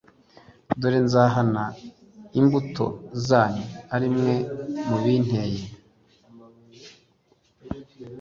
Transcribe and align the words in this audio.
Dore 0.79 0.99
nzahana 1.05 1.63
imbuto 2.39 2.85
zanyu 3.27 3.65
ari 3.95 4.07
mwe 4.15 4.35
mubinteye 4.87 5.63